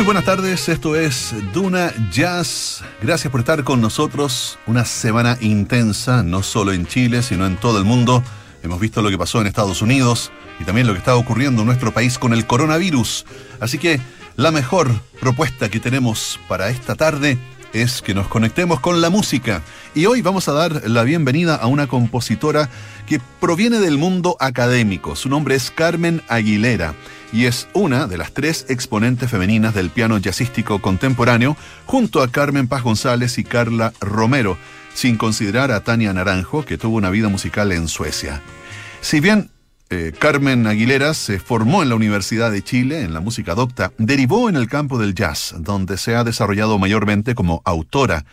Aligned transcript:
Muy 0.00 0.06
buenas 0.06 0.24
tardes, 0.24 0.70
esto 0.70 0.96
es 0.96 1.34
Duna 1.52 1.92
Jazz. 2.10 2.82
Gracias 3.02 3.30
por 3.30 3.40
estar 3.40 3.62
con 3.64 3.82
nosotros. 3.82 4.58
Una 4.66 4.86
semana 4.86 5.36
intensa, 5.42 6.22
no 6.22 6.42
solo 6.42 6.72
en 6.72 6.86
Chile, 6.86 7.22
sino 7.22 7.44
en 7.44 7.58
todo 7.58 7.76
el 7.76 7.84
mundo. 7.84 8.24
Hemos 8.62 8.80
visto 8.80 9.02
lo 9.02 9.10
que 9.10 9.18
pasó 9.18 9.42
en 9.42 9.46
Estados 9.46 9.82
Unidos 9.82 10.32
y 10.58 10.64
también 10.64 10.86
lo 10.86 10.94
que 10.94 11.00
está 11.00 11.16
ocurriendo 11.16 11.60
en 11.60 11.66
nuestro 11.66 11.92
país 11.92 12.18
con 12.18 12.32
el 12.32 12.46
coronavirus. 12.46 13.26
Así 13.60 13.76
que 13.76 14.00
la 14.36 14.50
mejor 14.50 14.90
propuesta 15.20 15.68
que 15.68 15.80
tenemos 15.80 16.40
para 16.48 16.70
esta 16.70 16.94
tarde 16.94 17.36
es 17.72 18.02
que 18.02 18.14
nos 18.14 18.28
conectemos 18.28 18.80
con 18.80 19.00
la 19.00 19.10
música. 19.10 19.62
Y 19.94 20.06
hoy 20.06 20.22
vamos 20.22 20.48
a 20.48 20.52
dar 20.52 20.88
la 20.88 21.02
bienvenida 21.04 21.56
a 21.56 21.66
una 21.66 21.86
compositora 21.86 22.68
que 23.06 23.20
proviene 23.40 23.78
del 23.78 23.98
mundo 23.98 24.36
académico. 24.40 25.16
Su 25.16 25.28
nombre 25.28 25.54
es 25.54 25.70
Carmen 25.70 26.22
Aguilera 26.28 26.94
y 27.32 27.44
es 27.44 27.68
una 27.72 28.06
de 28.06 28.18
las 28.18 28.32
tres 28.32 28.66
exponentes 28.68 29.30
femeninas 29.30 29.74
del 29.74 29.90
piano 29.90 30.18
jazzístico 30.18 30.80
contemporáneo, 30.80 31.56
junto 31.86 32.22
a 32.22 32.28
Carmen 32.28 32.68
Paz 32.68 32.82
González 32.82 33.38
y 33.38 33.44
Carla 33.44 33.92
Romero, 34.00 34.56
sin 34.94 35.16
considerar 35.16 35.70
a 35.70 35.80
Tania 35.80 36.12
Naranjo, 36.12 36.64
que 36.64 36.78
tuvo 36.78 36.96
una 36.96 37.10
vida 37.10 37.28
musical 37.28 37.72
en 37.72 37.88
Suecia. 37.88 38.42
Si 39.00 39.20
bien 39.20 39.50
eh, 39.90 40.12
Carmen 40.16 40.68
Aguilera 40.68 41.14
se 41.14 41.40
formó 41.40 41.82
en 41.82 41.88
la 41.88 41.96
Universidad 41.96 42.52
de 42.52 42.62
Chile 42.62 43.02
en 43.02 43.12
la 43.12 43.20
música 43.20 43.56
docta, 43.56 43.92
derivó 43.98 44.48
en 44.48 44.54
el 44.54 44.68
campo 44.68 44.98
del 44.98 45.16
jazz, 45.16 45.54
donde 45.58 45.98
se 45.98 46.14
ha 46.14 46.22
desarrollado 46.22 46.78
mayormente 46.78 47.34
como 47.34 47.60
autora. 47.64 48.24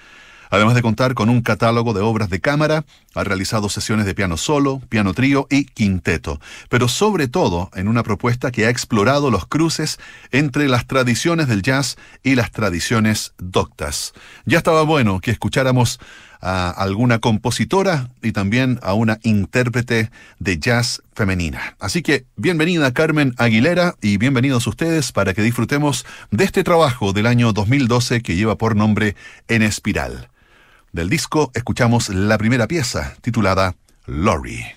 Además 0.49 0.75
de 0.75 0.81
contar 0.81 1.13
con 1.13 1.29
un 1.29 1.41
catálogo 1.41 1.93
de 1.93 2.01
obras 2.01 2.29
de 2.29 2.39
cámara, 2.39 2.85
ha 3.15 3.23
realizado 3.23 3.69
sesiones 3.69 4.05
de 4.05 4.15
piano 4.15 4.37
solo, 4.37 4.81
piano 4.87 5.13
trío 5.13 5.47
y 5.49 5.65
quinteto, 5.65 6.39
pero 6.69 6.87
sobre 6.87 7.27
todo 7.27 7.69
en 7.73 7.87
una 7.87 8.03
propuesta 8.03 8.51
que 8.51 8.65
ha 8.65 8.69
explorado 8.69 9.31
los 9.31 9.45
cruces 9.45 9.99
entre 10.31 10.67
las 10.67 10.85
tradiciones 10.85 11.47
del 11.47 11.63
jazz 11.63 11.97
y 12.23 12.35
las 12.35 12.51
tradiciones 12.51 13.33
doctas. 13.39 14.13
Ya 14.45 14.59
estaba 14.59 14.83
bueno 14.83 15.19
que 15.19 15.31
escucháramos 15.31 15.99
a 16.41 16.69
alguna 16.69 17.19
compositora 17.19 18.09
y 18.21 18.31
también 18.31 18.79
a 18.83 18.93
una 18.93 19.19
intérprete 19.23 20.11
de 20.39 20.59
jazz 20.59 21.01
femenina. 21.13 21.75
Así 21.79 22.01
que 22.01 22.25
bienvenida 22.35 22.93
Carmen 22.93 23.33
Aguilera 23.37 23.95
y 24.01 24.17
bienvenidos 24.17 24.67
ustedes 24.67 25.11
para 25.11 25.33
que 25.33 25.41
disfrutemos 25.41 26.05
de 26.31 26.43
este 26.43 26.63
trabajo 26.63 27.13
del 27.13 27.27
año 27.27 27.53
2012 27.53 28.21
que 28.21 28.35
lleva 28.35 28.57
por 28.57 28.75
nombre 28.75 29.15
En 29.47 29.61
Espiral. 29.61 30.29
Del 30.91 31.09
disco 31.09 31.51
escuchamos 31.53 32.09
la 32.09 32.37
primera 32.37 32.67
pieza 32.67 33.15
titulada 33.21 33.75
Lori. 34.05 34.76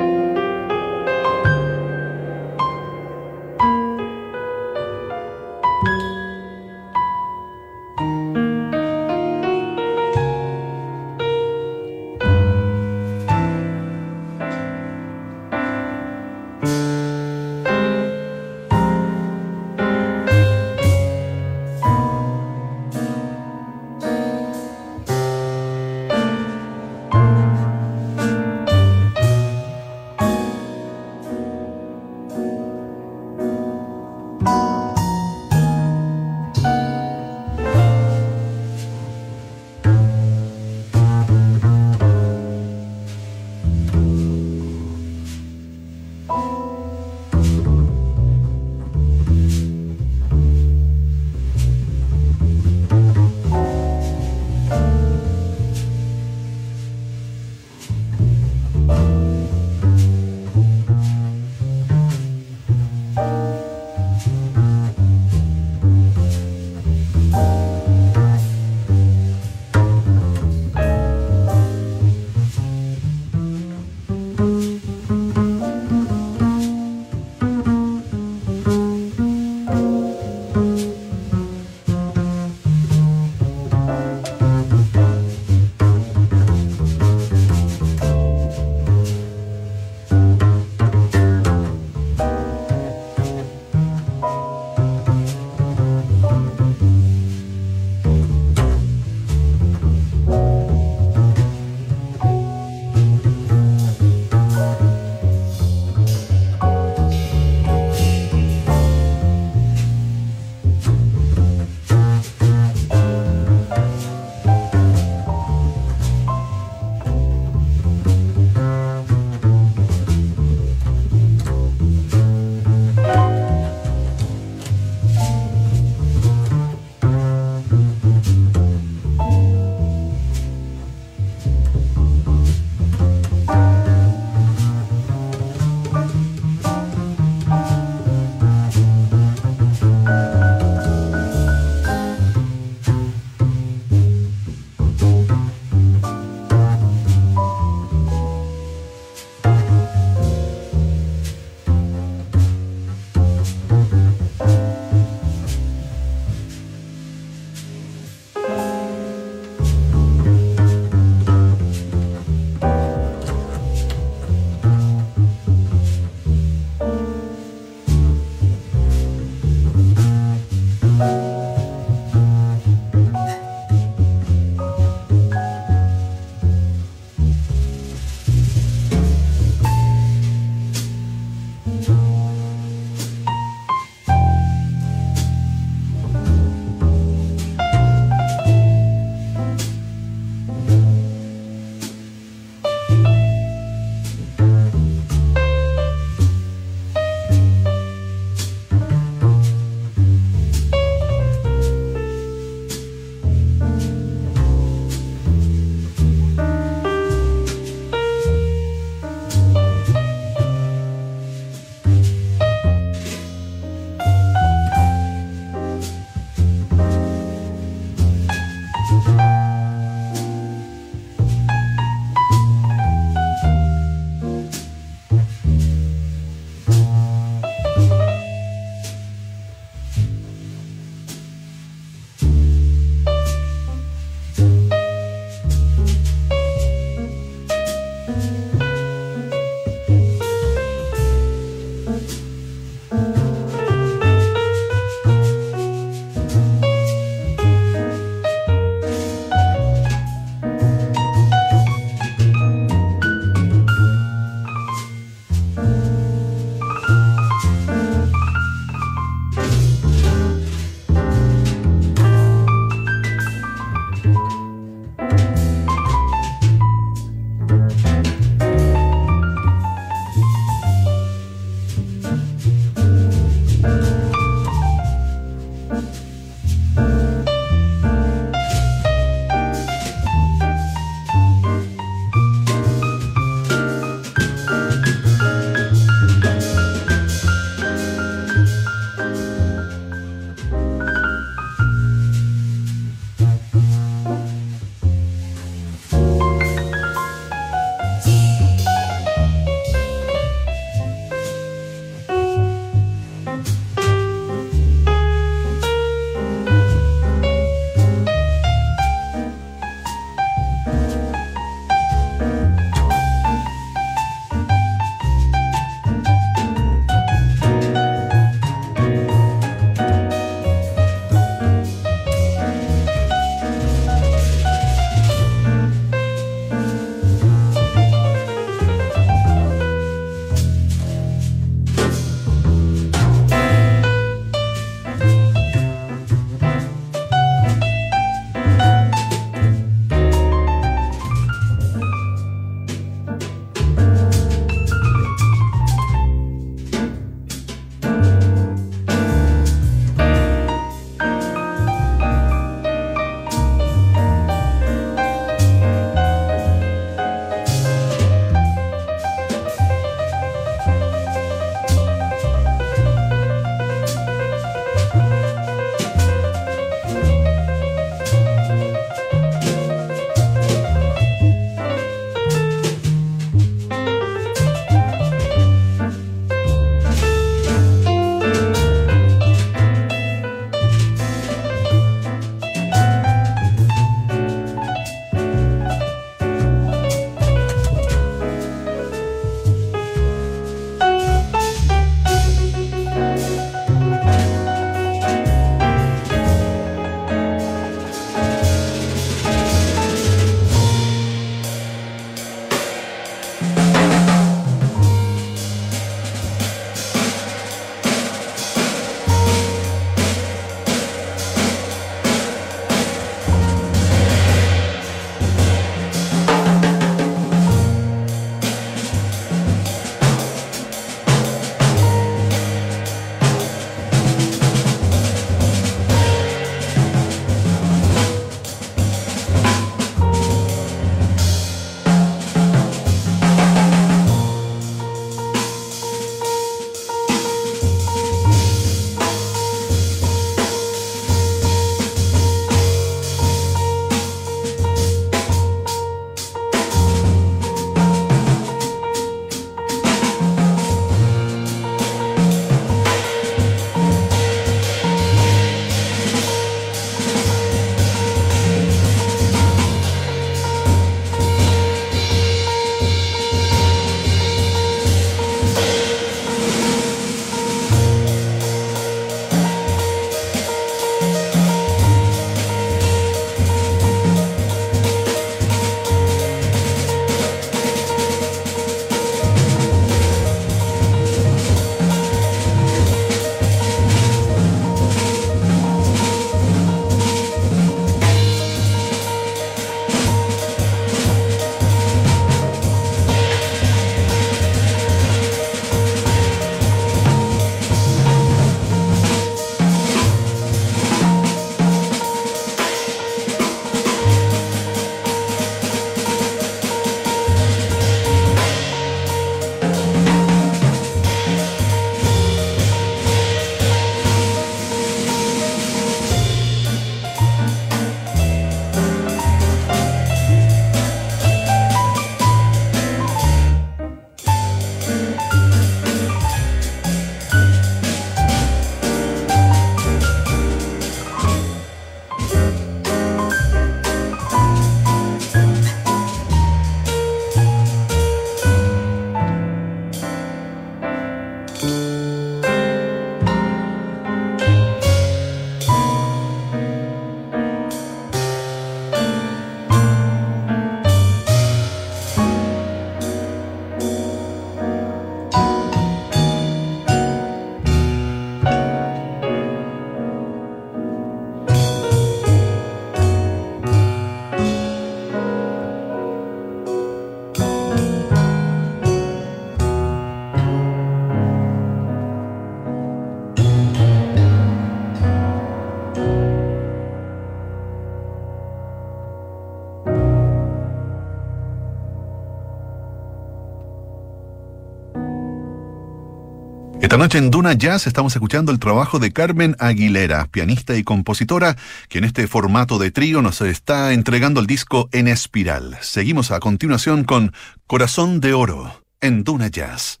Esta 586.80 586.96
noche 586.96 587.18
en 587.18 587.32
Duna 587.32 587.54
Jazz 587.54 587.88
estamos 587.88 588.14
escuchando 588.14 588.52
el 588.52 588.60
trabajo 588.60 589.00
de 589.00 589.12
Carmen 589.12 589.56
Aguilera, 589.58 590.26
pianista 590.30 590.76
y 590.76 590.84
compositora, 590.84 591.56
que 591.88 591.98
en 591.98 592.04
este 592.04 592.28
formato 592.28 592.78
de 592.78 592.92
trío 592.92 593.20
nos 593.20 593.40
está 593.40 593.92
entregando 593.92 594.40
el 594.40 594.46
disco 594.46 594.88
en 594.92 595.08
espiral. 595.08 595.76
Seguimos 595.80 596.30
a 596.30 596.38
continuación 596.38 597.02
con 597.02 597.32
Corazón 597.66 598.20
de 598.20 598.32
Oro 598.32 598.84
en 599.00 599.24
Duna 599.24 599.48
Jazz. 599.48 600.00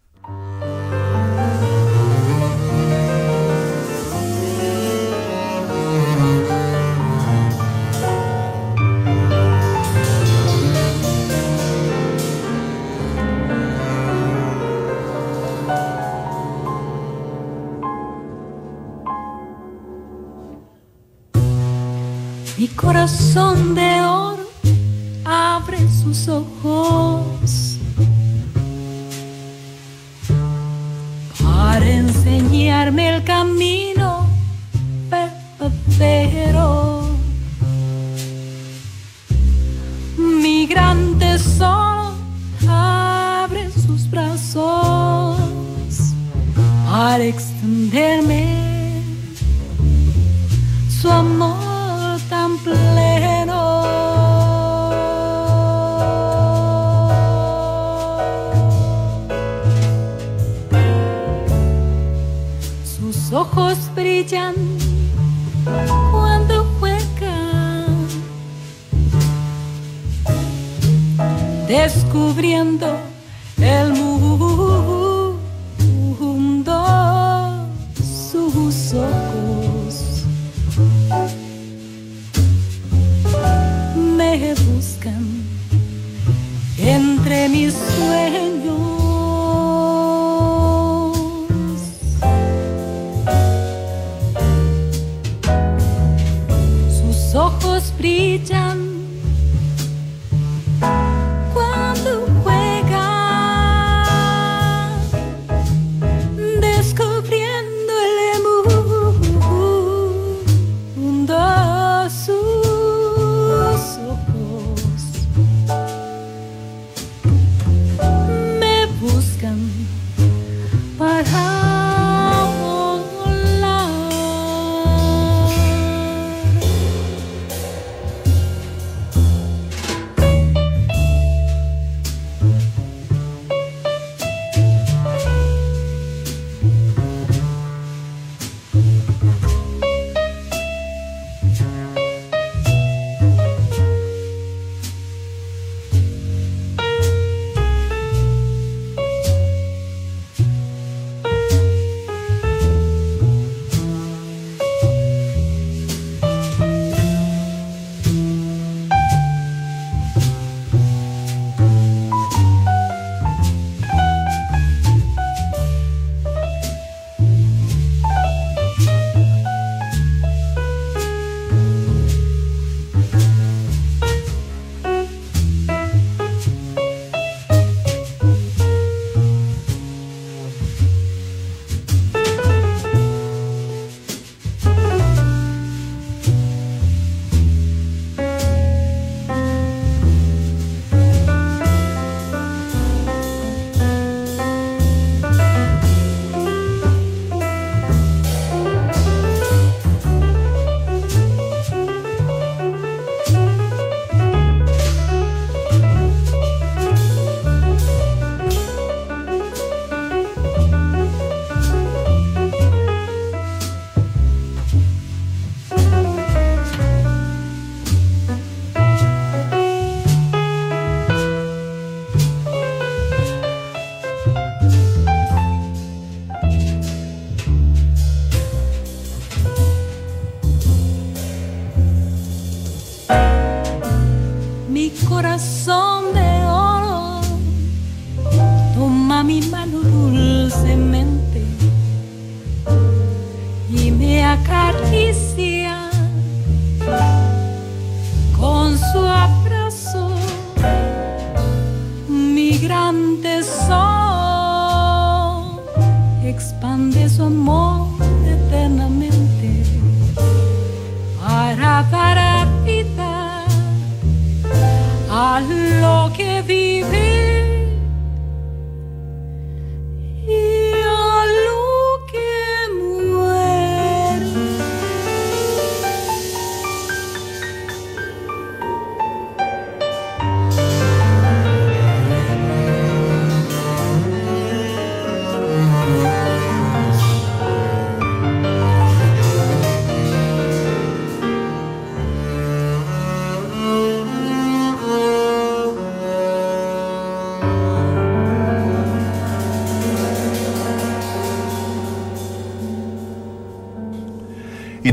Corazón 22.76 23.74
de 23.74 24.00
oro 24.00 24.48
abre 25.24 25.78
sus 25.90 26.28
ojos 26.28 27.78
para 31.42 31.86
enseñarme 31.86 33.16
el 33.16 33.24
camino 33.24 34.26
verdadero. 35.10 37.10
Mi 40.16 40.66
gran 40.66 41.18
tesoro 41.18 42.12
abre 42.68 43.70
sus 43.72 44.08
brazos 44.10 45.38
para 46.88 47.24
extenderme 47.24 48.57
ojos 63.58 63.90
brillan 63.94 64.54
cuando 66.12 66.64
juegan, 66.78 67.86
descubriendo 71.66 73.07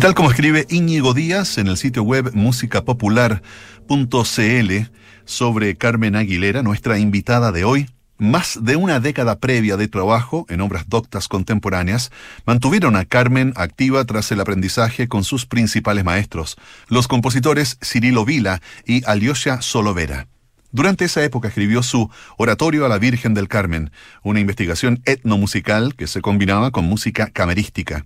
tal 0.05 0.13
como 0.13 0.29
escribe 0.29 0.67
Íñigo 0.69 1.15
Díaz 1.15 1.57
en 1.57 1.65
el 1.65 1.77
sitio 1.77 2.03
web 2.03 2.29
musicapopular.cl 2.35 4.71
sobre 5.25 5.75
Carmen 5.77 6.15
Aguilera, 6.15 6.61
nuestra 6.61 6.99
invitada 6.99 7.51
de 7.51 7.63
hoy, 7.63 7.89
más 8.19 8.59
de 8.61 8.75
una 8.75 8.99
década 8.99 9.39
previa 9.39 9.77
de 9.77 9.87
trabajo 9.87 10.45
en 10.49 10.61
obras 10.61 10.87
doctas 10.89 11.27
contemporáneas 11.27 12.11
mantuvieron 12.45 12.95
a 12.95 13.05
Carmen 13.05 13.51
activa 13.55 14.05
tras 14.05 14.31
el 14.31 14.41
aprendizaje 14.41 15.07
con 15.07 15.23
sus 15.23 15.47
principales 15.47 16.05
maestros, 16.05 16.55
los 16.87 17.07
compositores 17.07 17.79
Cirilo 17.81 18.25
Vila 18.25 18.61
y 18.85 19.03
Alyosha 19.05 19.63
Solovera. 19.63 20.27
Durante 20.71 21.05
esa 21.05 21.23
época 21.23 21.47
escribió 21.47 21.81
su 21.81 22.11
Oratorio 22.37 22.85
a 22.85 22.89
la 22.89 22.99
Virgen 22.99 23.33
del 23.33 23.47
Carmen, 23.47 23.89
una 24.21 24.39
investigación 24.39 25.01
etnomusical 25.05 25.95
que 25.95 26.05
se 26.05 26.21
combinaba 26.21 26.69
con 26.69 26.85
música 26.85 27.31
camerística. 27.31 28.05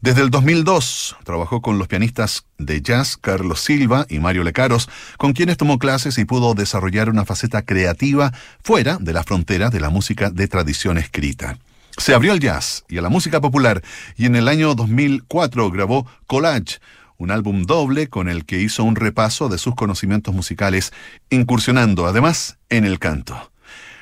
Desde 0.00 0.22
el 0.22 0.30
2002 0.30 1.16
trabajó 1.24 1.62
con 1.62 1.78
los 1.78 1.88
pianistas 1.88 2.44
de 2.58 2.82
jazz 2.82 3.16
Carlos 3.16 3.60
Silva 3.60 4.06
y 4.08 4.18
Mario 4.18 4.44
Lecaros, 4.44 4.88
con 5.16 5.32
quienes 5.32 5.56
tomó 5.56 5.78
clases 5.78 6.18
y 6.18 6.24
pudo 6.24 6.54
desarrollar 6.54 7.08
una 7.08 7.24
faceta 7.24 7.62
creativa 7.62 8.32
fuera 8.62 8.98
de 9.00 9.12
la 9.12 9.24
frontera 9.24 9.70
de 9.70 9.80
la 9.80 9.90
música 9.90 10.30
de 10.30 10.48
tradición 10.48 10.98
escrita. 10.98 11.58
Se 11.96 12.14
abrió 12.14 12.32
al 12.32 12.40
jazz 12.40 12.84
y 12.88 12.98
a 12.98 13.02
la 13.02 13.08
música 13.08 13.40
popular 13.40 13.82
y 14.16 14.26
en 14.26 14.36
el 14.36 14.48
año 14.48 14.74
2004 14.74 15.70
grabó 15.70 16.06
Collage, 16.26 16.78
un 17.18 17.30
álbum 17.30 17.64
doble 17.64 18.08
con 18.08 18.28
el 18.28 18.46
que 18.46 18.60
hizo 18.60 18.84
un 18.84 18.96
repaso 18.96 19.48
de 19.50 19.58
sus 19.58 19.74
conocimientos 19.74 20.34
musicales, 20.34 20.92
incursionando 21.28 22.06
además 22.06 22.58
en 22.70 22.86
el 22.86 22.98
canto. 22.98 23.52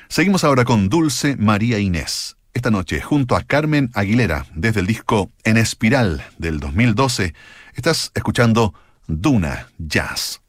Seguimos 0.07 0.43
ahora 0.43 0.63
con 0.63 0.87
Dulce 0.87 1.35
María 1.35 1.79
Inés. 1.79 2.37
Esta 2.53 2.71
noche, 2.71 2.99
junto 2.99 3.35
a 3.35 3.43
Carmen 3.43 3.91
Aguilera, 3.93 4.45
desde 4.55 4.79
el 4.79 4.87
disco 4.87 5.31
En 5.43 5.57
Espiral 5.57 6.23
del 6.37 6.59
2012, 6.59 7.33
estás 7.75 8.11
escuchando 8.15 8.73
Duna 9.07 9.67
Jazz. 9.77 10.41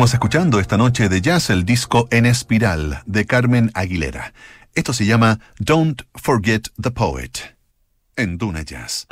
Seguimos 0.00 0.14
escuchando 0.14 0.60
esta 0.60 0.78
noche 0.78 1.10
de 1.10 1.20
jazz 1.20 1.50
el 1.50 1.66
disco 1.66 2.08
En 2.10 2.24
Espiral 2.24 3.02
de 3.04 3.26
Carmen 3.26 3.70
Aguilera. 3.74 4.32
Esto 4.74 4.94
se 4.94 5.04
llama 5.04 5.40
Don't 5.58 6.04
Forget 6.14 6.68
the 6.80 6.90
Poet 6.90 7.54
en 8.16 8.38
Duna 8.38 8.62
Jazz. 8.62 9.06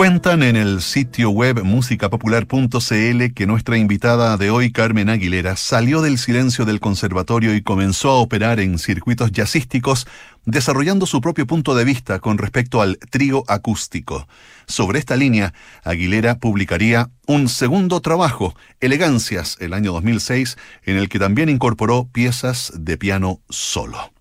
Cuentan 0.00 0.42
en 0.42 0.56
el 0.56 0.80
sitio 0.80 1.28
web 1.28 1.62
musicapopular.cl 1.62 3.34
que 3.34 3.46
nuestra 3.46 3.76
invitada 3.76 4.38
de 4.38 4.48
hoy, 4.48 4.72
Carmen 4.72 5.10
Aguilera, 5.10 5.56
salió 5.56 6.00
del 6.00 6.16
silencio 6.16 6.64
del 6.64 6.80
conservatorio 6.80 7.54
y 7.54 7.60
comenzó 7.60 8.08
a 8.08 8.14
operar 8.14 8.60
en 8.60 8.78
circuitos 8.78 9.30
jazzísticos, 9.30 10.06
desarrollando 10.46 11.04
su 11.04 11.20
propio 11.20 11.46
punto 11.46 11.74
de 11.74 11.84
vista 11.84 12.18
con 12.18 12.38
respecto 12.38 12.80
al 12.80 12.96
trío 13.10 13.44
acústico. 13.46 14.26
Sobre 14.66 14.98
esta 14.98 15.16
línea, 15.16 15.52
Aguilera 15.84 16.38
publicaría 16.38 17.10
un 17.26 17.50
segundo 17.50 18.00
trabajo, 18.00 18.56
Elegancias, 18.80 19.58
el 19.60 19.74
año 19.74 19.92
2006, 19.92 20.56
en 20.84 20.96
el 20.96 21.10
que 21.10 21.18
también 21.18 21.50
incorporó 21.50 22.08
piezas 22.10 22.72
de 22.74 22.96
piano 22.96 23.42
solo. 23.50 24.14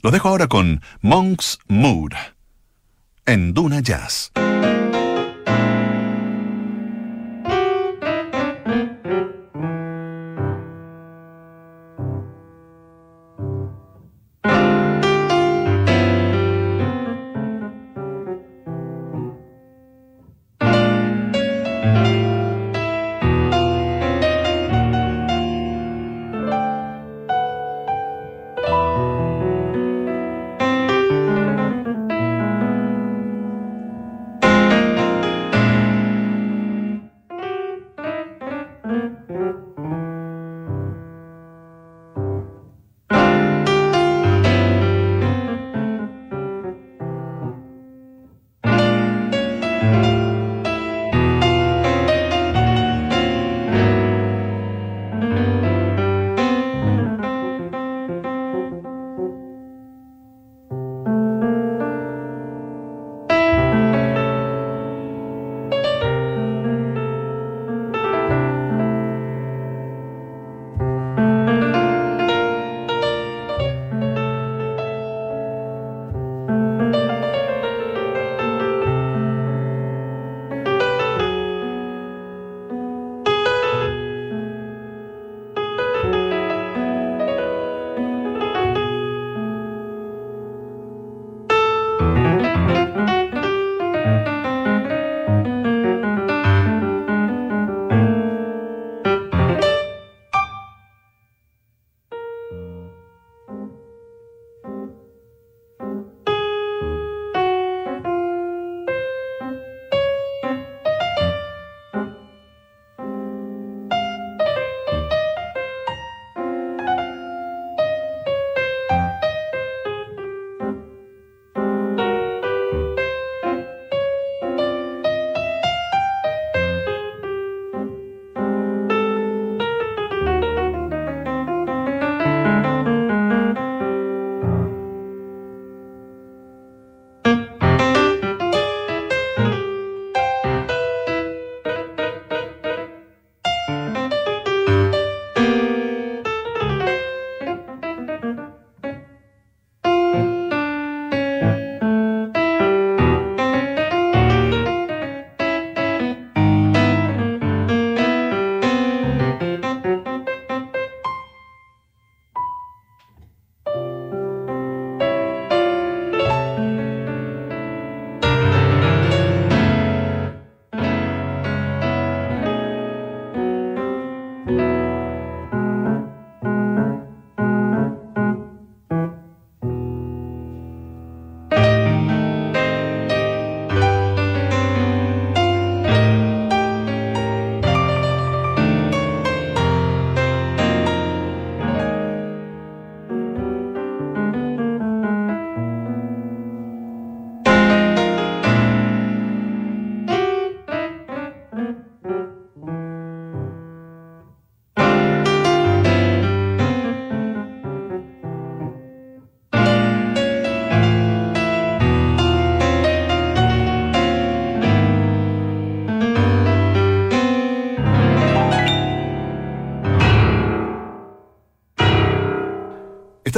Lo 0.00 0.12
dejo 0.12 0.28
ahora 0.28 0.46
con 0.46 0.80
Monk's 1.00 1.58
Mood 1.66 2.12
en 3.26 3.52
Duna 3.52 3.80
Jazz. 3.80 4.30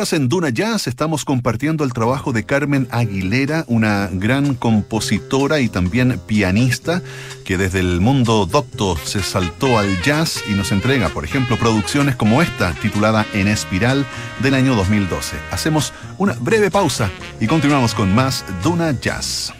En 0.00 0.30
Duna 0.30 0.48
Jazz, 0.48 0.86
estamos 0.86 1.26
compartiendo 1.26 1.84
el 1.84 1.92
trabajo 1.92 2.32
de 2.32 2.44
Carmen 2.44 2.88
Aguilera, 2.90 3.66
una 3.68 4.08
gran 4.10 4.54
compositora 4.54 5.60
y 5.60 5.68
también 5.68 6.18
pianista 6.26 7.02
que 7.44 7.58
desde 7.58 7.80
el 7.80 8.00
mundo 8.00 8.46
docto 8.46 8.96
se 8.96 9.22
saltó 9.22 9.78
al 9.78 10.00
jazz 10.02 10.42
y 10.50 10.54
nos 10.54 10.72
entrega, 10.72 11.10
por 11.10 11.26
ejemplo, 11.26 11.58
producciones 11.58 12.16
como 12.16 12.40
esta, 12.40 12.72
titulada 12.72 13.26
En 13.34 13.46
Espiral, 13.46 14.06
del 14.42 14.54
año 14.54 14.74
2012. 14.74 15.36
Hacemos 15.50 15.92
una 16.16 16.32
breve 16.32 16.70
pausa 16.70 17.10
y 17.38 17.46
continuamos 17.46 17.94
con 17.94 18.14
más 18.14 18.46
Duna 18.62 18.98
Jazz. 18.98 19.52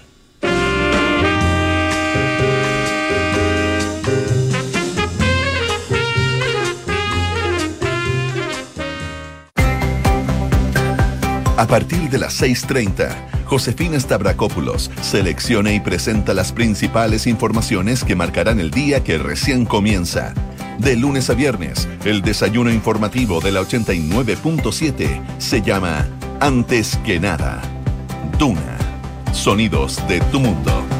A 11.61 11.66
partir 11.66 12.09
de 12.09 12.16
las 12.16 12.40
6.30, 12.40 13.44
Josefina 13.44 14.01
Stavrakopoulos 14.01 14.90
selecciona 15.03 15.70
y 15.75 15.79
presenta 15.79 16.33
las 16.33 16.53
principales 16.53 17.27
informaciones 17.27 18.03
que 18.03 18.16
marcarán 18.16 18.61
el 18.61 18.70
día 18.70 19.05
que 19.05 19.18
recién 19.18 19.66
comienza. 19.66 20.33
De 20.79 20.96
lunes 20.96 21.29
a 21.29 21.35
viernes, 21.35 21.87
el 22.07 22.23
desayuno 22.23 22.73
informativo 22.73 23.42
de 23.42 23.53
la 23.53 23.61
89.7 23.61 25.20
se 25.37 25.61
llama 25.61 26.09
Antes 26.40 26.99
que 27.05 27.20
nada. 27.20 27.61
Duna. 28.38 28.79
Sonidos 29.35 30.03
de 30.09 30.18
tu 30.33 30.40
mundo. 30.40 31.00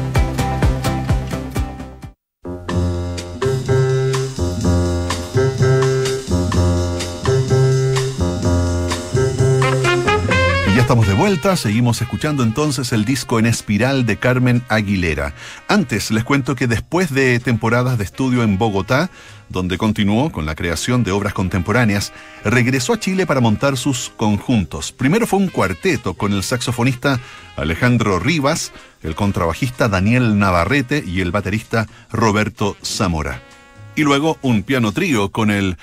Seguimos 11.55 12.01
escuchando 12.01 12.43
entonces 12.43 12.91
el 12.91 13.05
disco 13.05 13.39
en 13.39 13.45
espiral 13.45 14.05
de 14.05 14.17
Carmen 14.17 14.63
Aguilera. 14.67 15.33
Antes 15.69 16.11
les 16.11 16.25
cuento 16.25 16.55
que 16.55 16.67
después 16.67 17.13
de 17.13 17.39
temporadas 17.39 17.97
de 17.97 18.03
estudio 18.03 18.43
en 18.43 18.57
Bogotá, 18.57 19.09
donde 19.47 19.77
continuó 19.77 20.31
con 20.31 20.45
la 20.45 20.55
creación 20.55 21.03
de 21.03 21.11
obras 21.11 21.33
contemporáneas, 21.33 22.11
regresó 22.43 22.93
a 22.93 22.99
Chile 22.99 23.25
para 23.25 23.39
montar 23.39 23.77
sus 23.77 24.11
conjuntos. 24.17 24.91
Primero 24.91 25.25
fue 25.25 25.39
un 25.39 25.47
cuarteto 25.47 26.15
con 26.15 26.33
el 26.33 26.43
saxofonista 26.43 27.19
Alejandro 27.55 28.19
Rivas, 28.19 28.73
el 29.01 29.15
contrabajista 29.15 29.87
Daniel 29.87 30.37
Navarrete 30.37 31.01
y 31.05 31.21
el 31.21 31.31
baterista 31.31 31.87
Roberto 32.11 32.75
Zamora. 32.83 33.41
Y 33.95 34.03
luego 34.03 34.37
un 34.41 34.63
piano 34.63 34.91
trío 34.91 35.29
con 35.29 35.49
el 35.49 35.77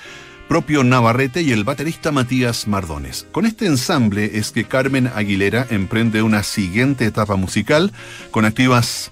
propio 0.49 0.83
Navarrete 0.83 1.43
y 1.43 1.51
el 1.51 1.63
baterista 1.63 2.11
Matías 2.11 2.67
Mardones. 2.67 3.27
Con 3.31 3.45
este 3.45 3.67
ensamble 3.67 4.31
es 4.33 4.51
que 4.51 4.65
Carmen 4.65 5.09
Aguilera 5.13 5.67
emprende 5.69 6.23
una 6.23 6.41
siguiente 6.41 7.05
etapa 7.05 7.35
musical 7.35 7.93
con 8.31 8.45
activas 8.45 9.11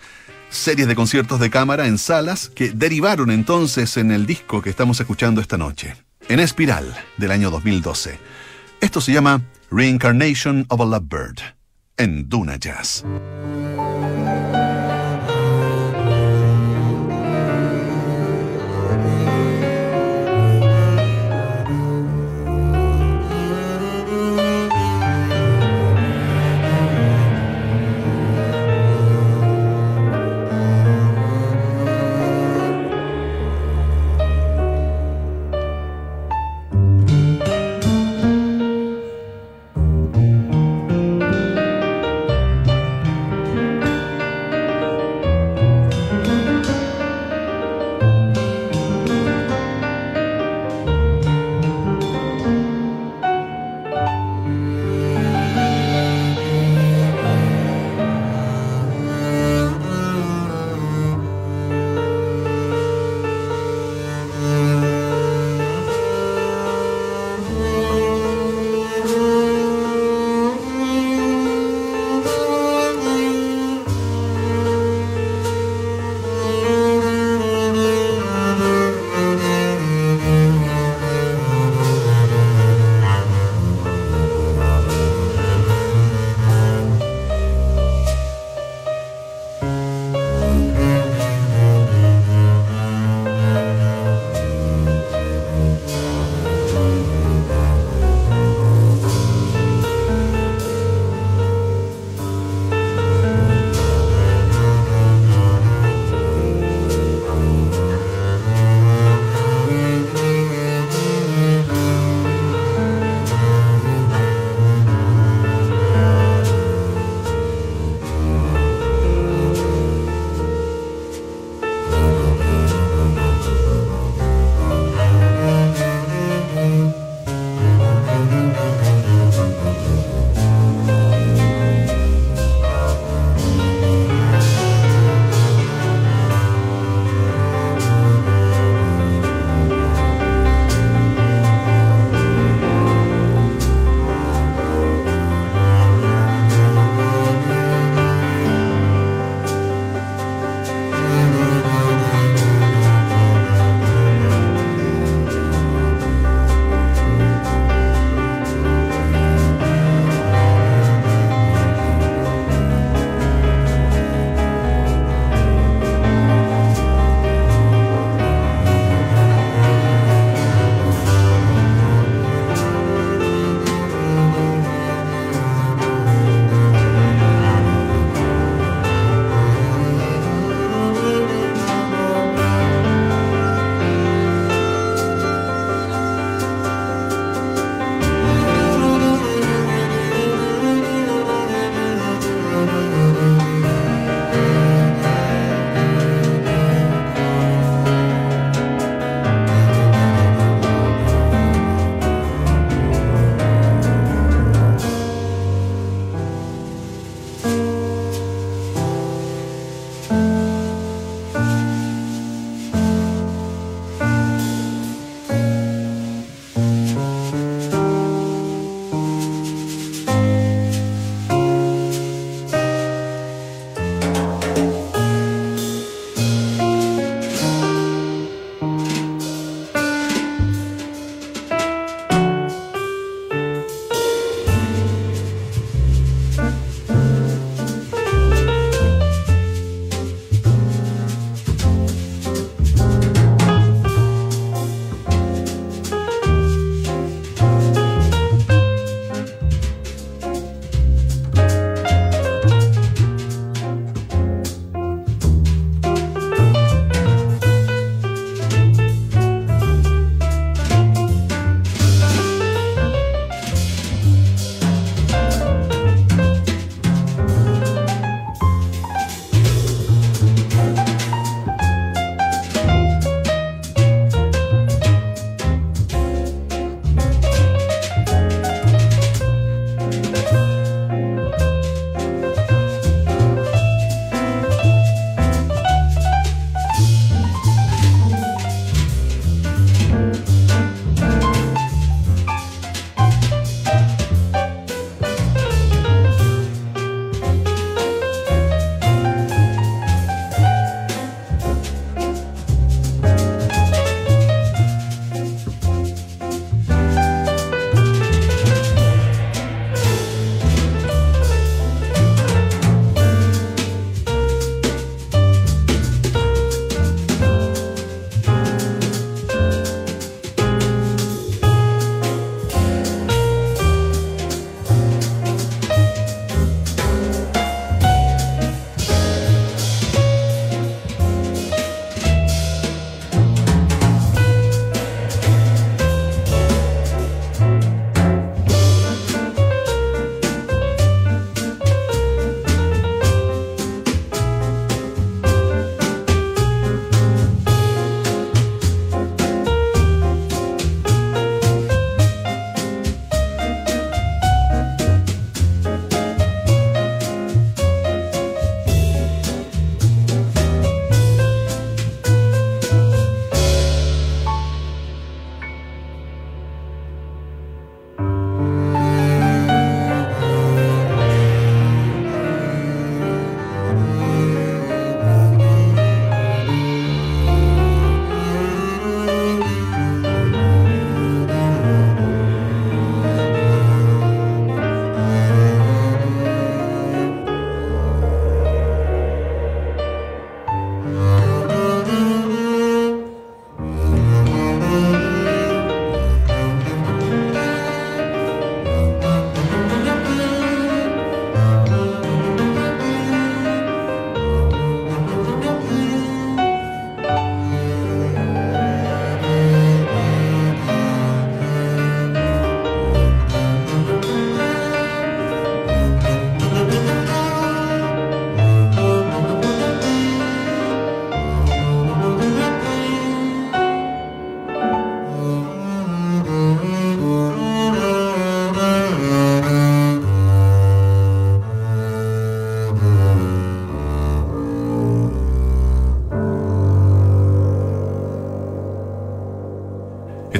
series 0.49 0.87
de 0.87 0.95
conciertos 0.95 1.39
de 1.39 1.51
cámara 1.51 1.85
en 1.85 1.99
salas 1.99 2.49
que 2.49 2.71
derivaron 2.71 3.29
entonces 3.29 3.97
en 3.97 4.11
el 4.11 4.25
disco 4.25 4.63
que 4.63 4.71
estamos 4.71 4.99
escuchando 4.99 5.39
esta 5.39 5.57
noche, 5.59 5.95
en 6.27 6.39
Espiral 6.39 6.97
del 7.17 7.29
año 7.29 7.51
2012. 7.51 8.17
Esto 8.81 8.99
se 8.99 9.11
llama 9.13 9.43
Reincarnation 9.69 10.65
of 10.69 10.81
a 10.81 10.85
Lovebird 10.85 11.37
en 11.97 12.27
Duna 12.27 12.55
Jazz. 12.55 13.05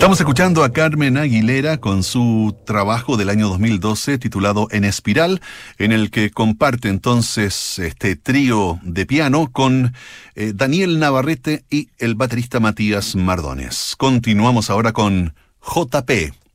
Estamos 0.08 0.22
escuchando 0.22 0.64
a 0.64 0.72
Carmen 0.72 1.18
Aguilera 1.18 1.80
con 1.80 2.02
su 2.02 2.56
trabajo 2.66 3.18
del 3.18 3.28
año 3.28 3.50
2012 3.50 4.18
titulado 4.18 4.70
En 4.72 4.86
Espiral, 4.86 5.42
en 5.80 5.92
el 5.92 6.12
que 6.12 6.32
comparte 6.32 6.88
entonces 6.88 7.78
este 7.78 8.16
trío 8.16 8.80
de 8.84 9.06
piano 9.06 9.52
con 9.52 9.94
eh, 10.36 10.54
Daniel 10.56 11.00
Navarrete 11.00 11.66
y 11.70 11.90
el 11.98 12.16
baterista 12.16 12.62
Matías 12.62 13.18
Mardones. 13.18 13.96
Continuamos 13.98 14.70
ahora 14.70 14.94
con 14.94 15.36
JP 15.62 16.10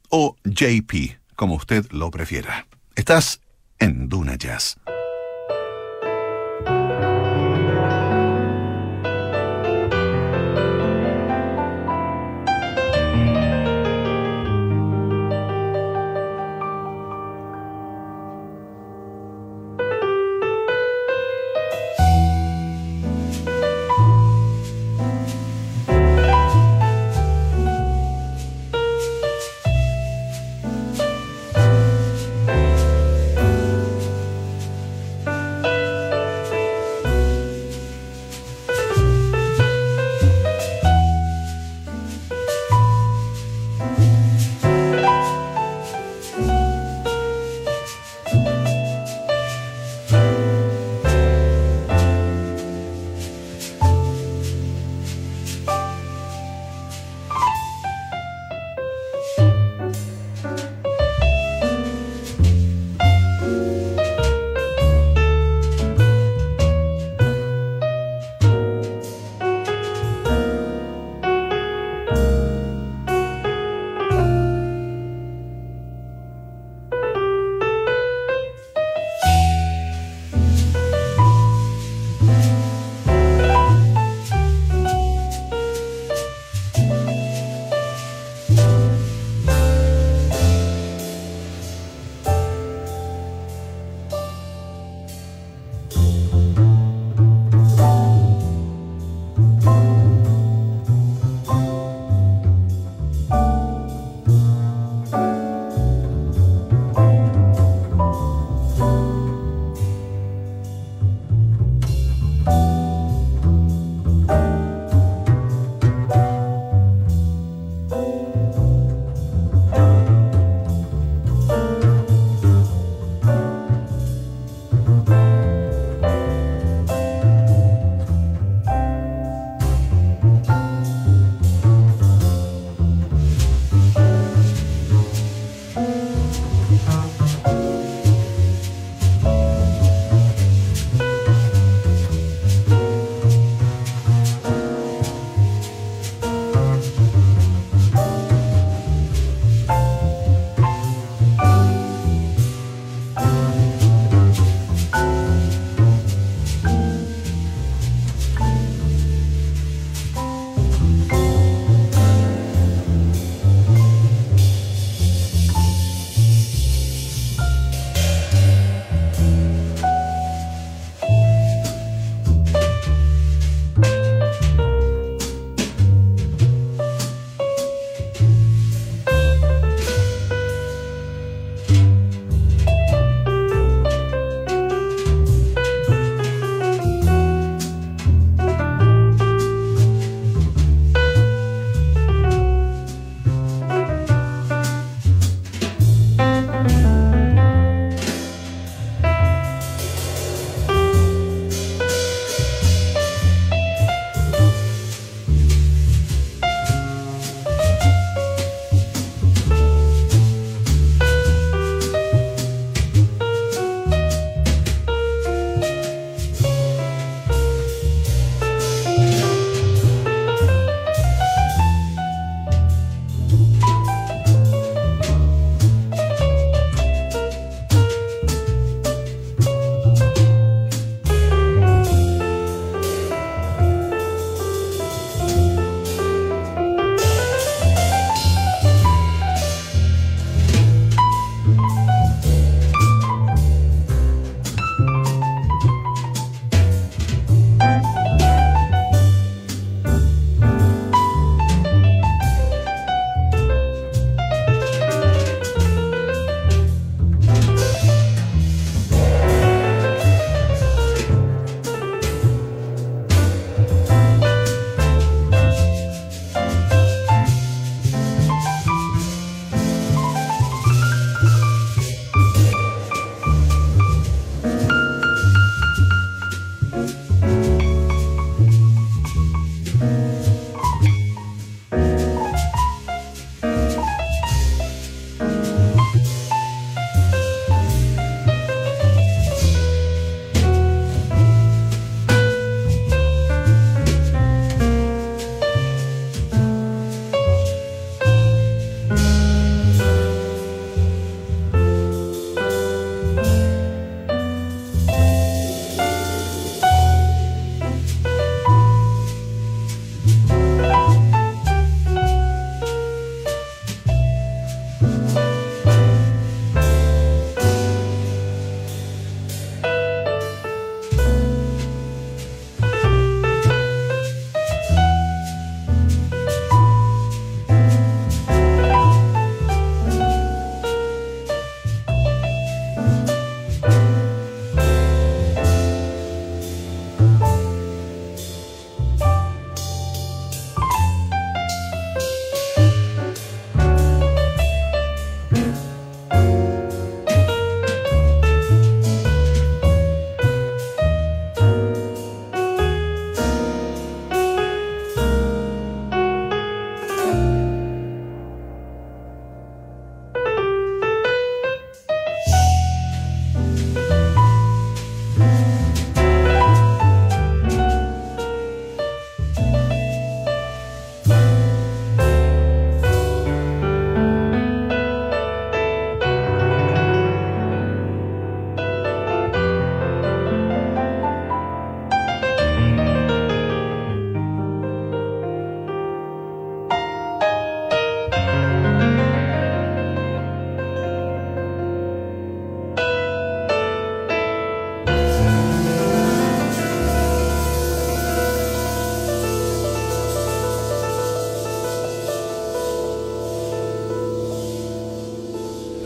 o 0.08 0.34
JP, 0.44 1.18
como 1.36 1.56
usted 1.56 1.84
lo 1.90 2.10
prefiera. 2.10 2.66
Estás 2.94 3.42
en 3.78 4.08
Duna 4.08 4.36
Jazz. 4.36 4.78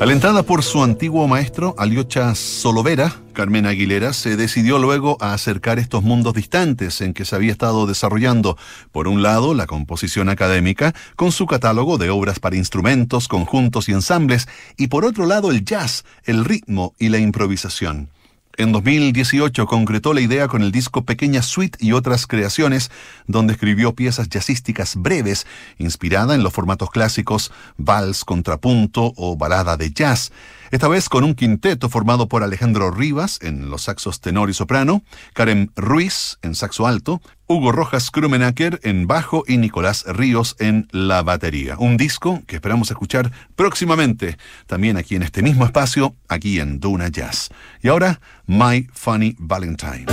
Alentada 0.06 0.44
por 0.44 0.62
su 0.62 0.84
antiguo 0.84 1.26
maestro, 1.26 1.74
Aliocha 1.76 2.32
Solovera, 2.36 3.12
Carmen 3.32 3.66
Aguilera 3.66 4.12
se 4.12 4.36
decidió 4.36 4.78
luego 4.78 5.16
a 5.20 5.34
acercar 5.34 5.80
estos 5.80 6.04
mundos 6.04 6.32
distantes 6.32 7.00
en 7.00 7.12
que 7.12 7.24
se 7.24 7.34
había 7.34 7.50
estado 7.50 7.88
desarrollando, 7.88 8.56
por 8.92 9.08
un 9.08 9.24
lado, 9.24 9.52
la 9.52 9.66
composición 9.66 10.28
académica, 10.28 10.94
con 11.16 11.32
su 11.32 11.46
catálogo 11.46 11.98
de 11.98 12.10
obras 12.10 12.38
para 12.38 12.54
instrumentos, 12.54 13.26
conjuntos 13.26 13.88
y 13.88 13.94
ensambles, 13.94 14.46
y 14.76 14.86
por 14.86 15.04
otro 15.04 15.26
lado, 15.26 15.50
el 15.50 15.64
jazz, 15.64 16.04
el 16.22 16.44
ritmo 16.44 16.94
y 17.00 17.08
la 17.08 17.18
improvisación. 17.18 18.08
En 18.58 18.72
2018 18.72 19.66
concretó 19.66 20.14
la 20.14 20.22
idea 20.22 20.48
con 20.48 20.62
el 20.62 20.72
disco 20.72 21.04
Pequeña 21.04 21.42
Suite 21.42 21.78
y 21.78 21.92
otras 21.92 22.26
creaciones, 22.26 22.90
donde 23.26 23.52
escribió 23.52 23.94
piezas 23.94 24.30
jazzísticas 24.30 24.96
breves, 24.96 25.46
inspirada 25.76 26.34
en 26.34 26.42
los 26.42 26.54
formatos 26.54 26.90
clásicos 26.90 27.52
vals, 27.76 28.24
contrapunto 28.24 29.12
o 29.16 29.36
balada 29.36 29.76
de 29.76 29.90
jazz. 29.90 30.32
Esta 30.70 30.88
vez 30.88 31.10
con 31.10 31.22
un 31.22 31.34
quinteto 31.34 31.90
formado 31.90 32.28
por 32.28 32.42
Alejandro 32.42 32.90
Rivas 32.90 33.38
en 33.42 33.68
los 33.68 33.82
saxos 33.82 34.20
tenor 34.20 34.48
y 34.48 34.54
soprano, 34.54 35.02
Karen 35.34 35.70
Ruiz 35.76 36.38
en 36.40 36.54
saxo 36.54 36.86
alto, 36.86 37.20
Hugo 37.48 37.72
Rojas 37.72 38.10
Krumenacker 38.10 38.80
en 38.82 39.06
bajo 39.06 39.44
y 39.46 39.58
Nicolás 39.58 40.04
Ríos 40.06 40.56
en 40.58 40.88
la 40.90 41.22
batería. 41.22 41.76
Un 41.78 41.96
disco 41.96 42.42
que 42.46 42.56
esperamos 42.56 42.90
escuchar 42.90 43.30
próximamente, 43.54 44.36
también 44.66 44.96
aquí 44.96 45.14
en 45.14 45.22
este 45.22 45.42
mismo 45.42 45.64
espacio, 45.64 46.14
aquí 46.28 46.58
en 46.58 46.80
Duna 46.80 47.08
Jazz. 47.08 47.50
Y 47.82 47.88
ahora, 47.88 48.20
My 48.46 48.88
Funny 48.92 49.36
Valentine. 49.38 50.06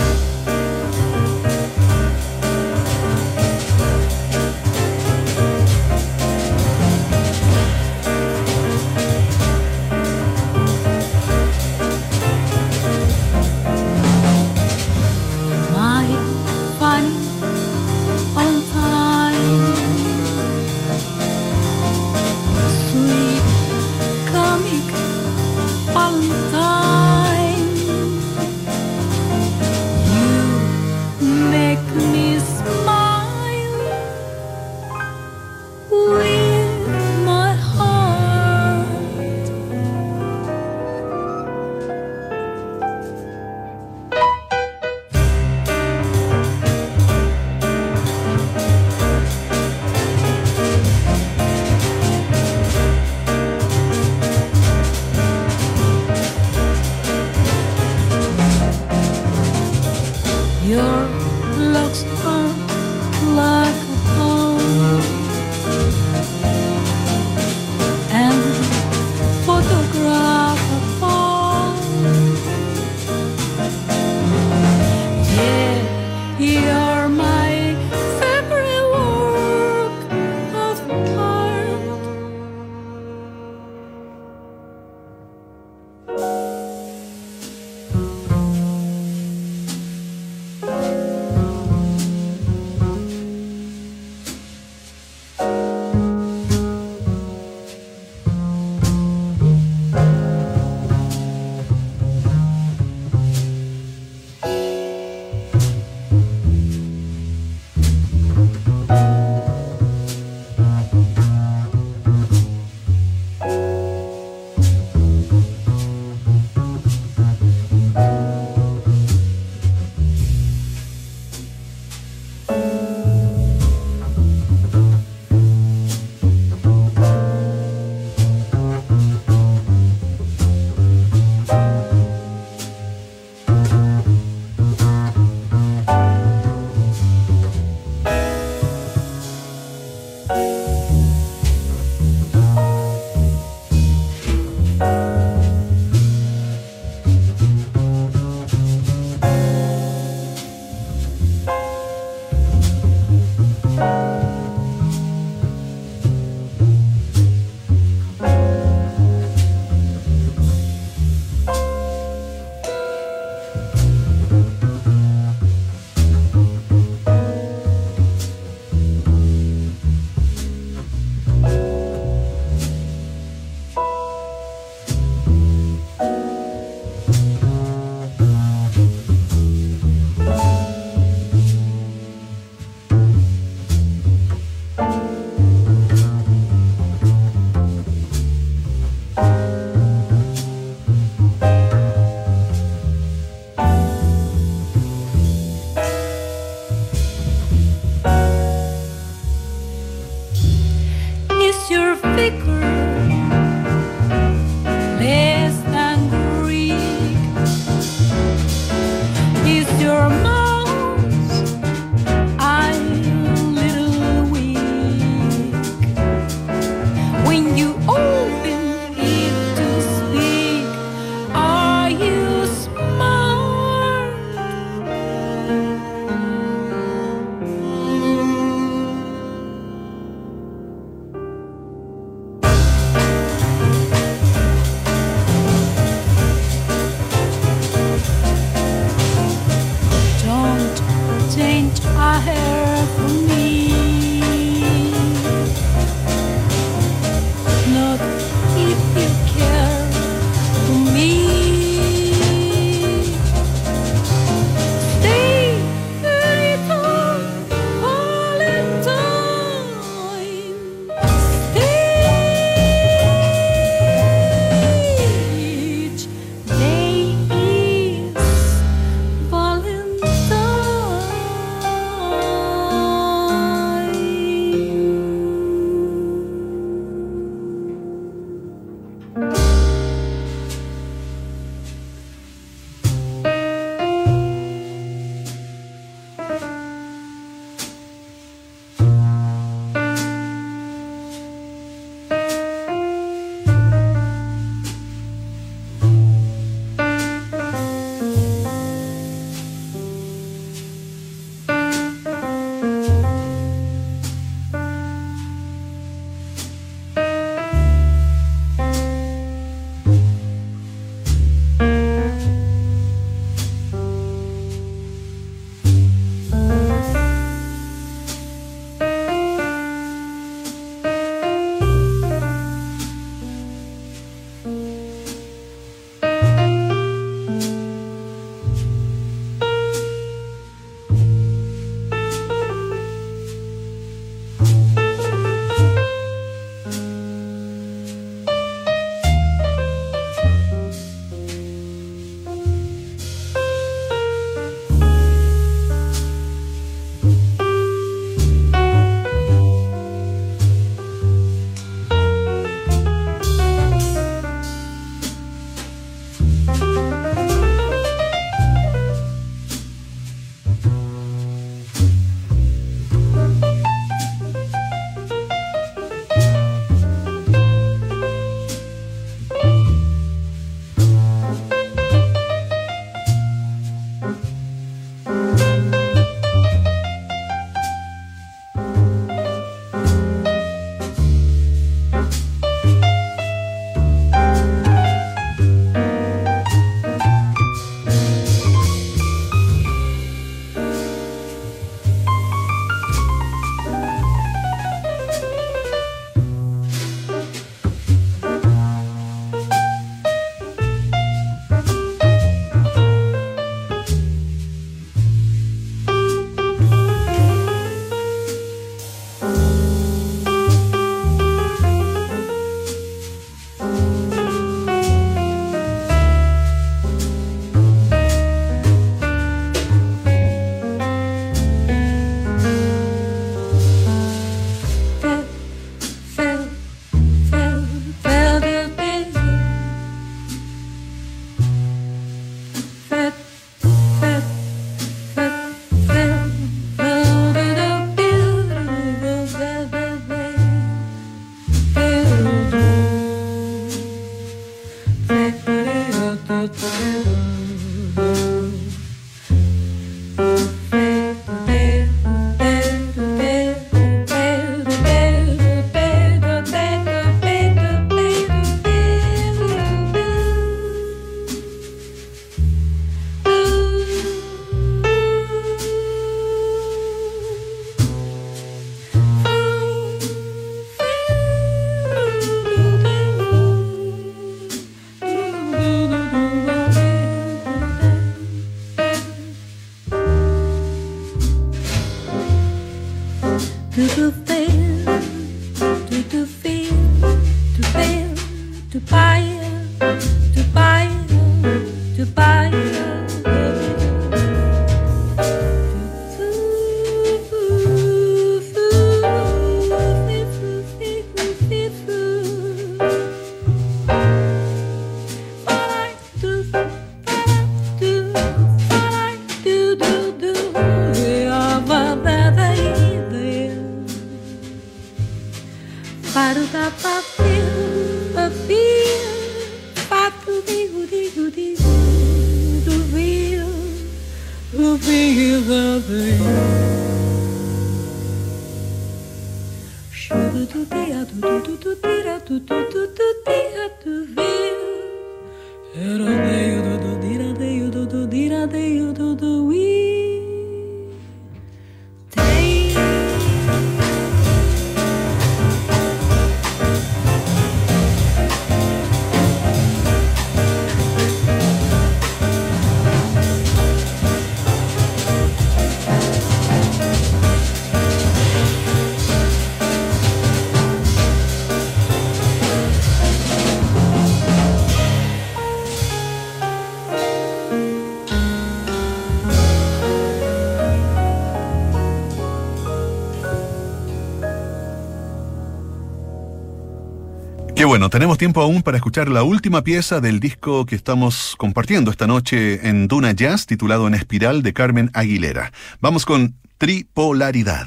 Bueno, 577.74 577.90
tenemos 577.90 578.20
tiempo 578.20 578.40
aún 578.40 578.62
para 578.62 578.78
escuchar 578.78 579.10
la 579.10 579.24
última 579.24 579.64
pieza 579.64 580.00
del 580.00 580.20
disco 580.20 580.68
que 580.68 580.76
estamos 580.76 581.34
compartiendo 581.40 581.90
esta 581.90 582.06
noche 582.06 582.70
en 582.70 582.88
Duna 582.88 583.14
Jazz, 583.14 583.48
titulado 583.48 583.88
En 583.88 583.96
Espiral 583.96 584.44
de 584.44 584.54
Carmen 584.54 584.92
Aguilera. 584.94 585.52
Vamos 585.82 586.06
con 586.06 586.36
Tripolaridad. 586.60 587.66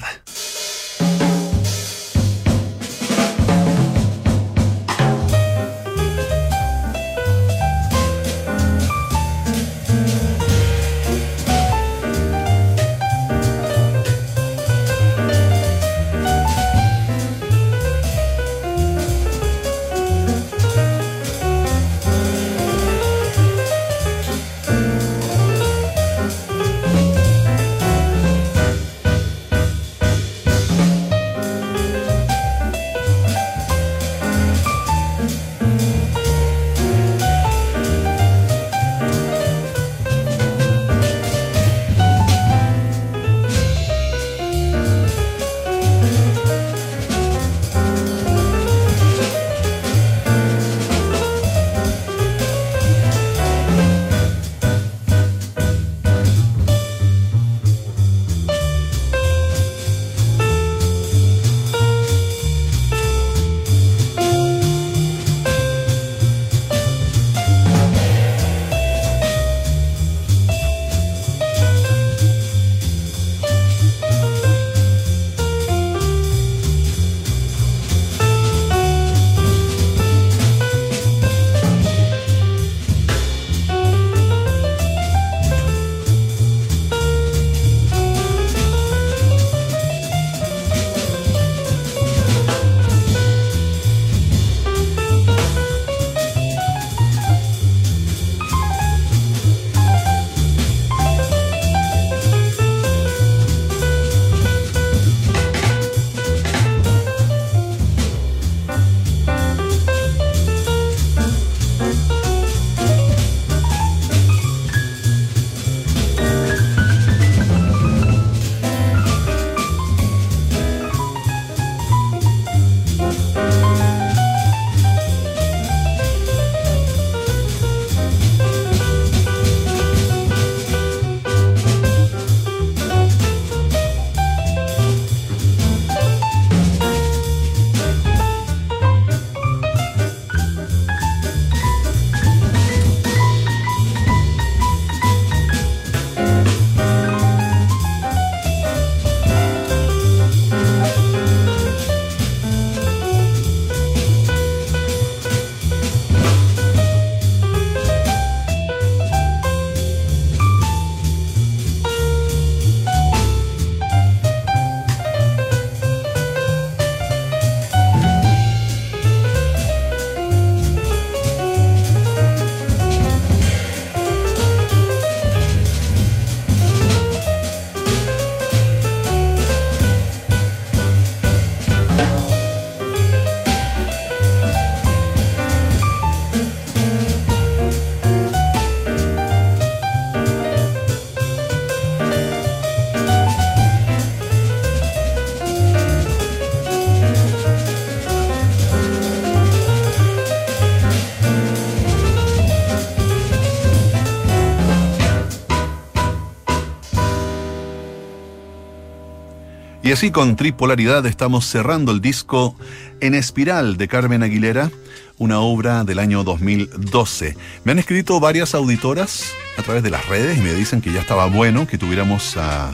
Y 209.86 209.92
así 209.92 210.10
con 210.10 210.34
tripolaridad 210.34 211.06
estamos 211.06 211.46
cerrando 211.46 211.92
el 211.92 212.00
disco 212.00 212.56
En 212.98 213.14
Espiral 213.14 213.76
de 213.76 213.86
Carmen 213.86 214.24
Aguilera, 214.24 214.72
una 215.16 215.38
obra 215.38 215.84
del 215.84 216.00
año 216.00 216.24
2012. 216.24 217.36
Me 217.62 217.70
han 217.70 217.78
escrito 217.78 218.18
varias 218.18 218.56
auditoras 218.56 219.32
a 219.56 219.62
través 219.62 219.84
de 219.84 219.90
las 219.90 220.08
redes 220.08 220.38
y 220.38 220.40
me 220.40 220.52
dicen 220.54 220.80
que 220.80 220.92
ya 220.92 221.00
estaba 221.00 221.26
bueno 221.26 221.68
que 221.68 221.78
tuviéramos 221.78 222.36
a 222.36 222.72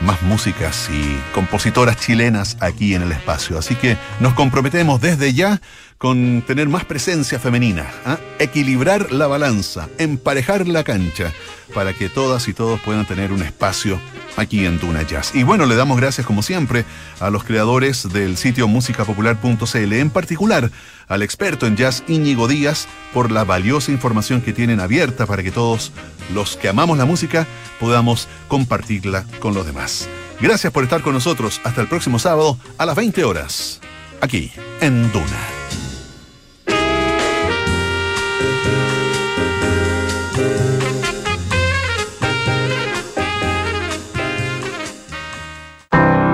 más 0.00 0.22
músicas 0.22 0.88
y 0.90 1.20
compositoras 1.34 1.98
chilenas 1.98 2.56
aquí 2.60 2.94
en 2.94 3.02
el 3.02 3.12
espacio. 3.12 3.58
Así 3.58 3.74
que 3.74 3.98
nos 4.18 4.32
comprometemos 4.32 5.02
desde 5.02 5.34
ya 5.34 5.60
con 5.98 6.42
tener 6.46 6.66
más 6.70 6.86
presencia 6.86 7.38
femenina, 7.38 7.86
¿ah? 8.06 8.16
equilibrar 8.38 9.12
la 9.12 9.26
balanza, 9.26 9.90
emparejar 9.98 10.66
la 10.66 10.82
cancha, 10.82 11.30
para 11.74 11.92
que 11.92 12.08
todas 12.08 12.48
y 12.48 12.54
todos 12.54 12.80
puedan 12.80 13.04
tener 13.04 13.32
un 13.32 13.42
espacio 13.42 14.00
aquí 14.38 14.64
en 14.64 14.78
Duna 14.78 15.02
Jazz. 15.02 15.34
Y 15.34 15.42
bueno, 15.42 15.66
le 15.66 15.76
damos 15.76 15.98
gracias 15.98 16.26
como 16.26 16.42
siempre 16.42 16.84
a 17.20 17.30
los 17.30 17.44
creadores 17.44 18.10
del 18.10 18.36
sitio 18.36 18.68
musicapopular.cl, 18.68 19.92
en 19.92 20.10
particular 20.10 20.70
al 21.08 21.22
experto 21.22 21.66
en 21.66 21.76
jazz 21.76 22.04
Íñigo 22.06 22.48
Díaz, 22.48 22.86
por 23.12 23.30
la 23.30 23.44
valiosa 23.44 23.90
información 23.90 24.40
que 24.40 24.52
tienen 24.52 24.80
abierta 24.80 25.26
para 25.26 25.42
que 25.42 25.50
todos 25.50 25.92
los 26.32 26.56
que 26.56 26.68
amamos 26.68 26.98
la 26.98 27.04
música 27.04 27.46
podamos 27.80 28.28
compartirla 28.46 29.24
con 29.40 29.54
los 29.54 29.66
demás. 29.66 30.08
Gracias 30.40 30.72
por 30.72 30.84
estar 30.84 31.02
con 31.02 31.14
nosotros. 31.14 31.60
Hasta 31.64 31.80
el 31.80 31.88
próximo 31.88 32.18
sábado 32.18 32.58
a 32.76 32.86
las 32.86 32.94
20 32.94 33.24
horas, 33.24 33.80
aquí 34.20 34.52
en 34.80 35.10
Duna. 35.12 35.57